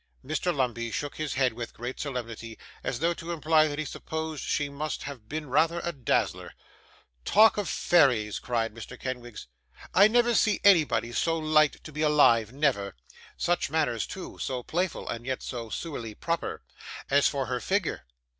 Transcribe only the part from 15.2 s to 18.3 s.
yet so sewerely proper! As for her figure!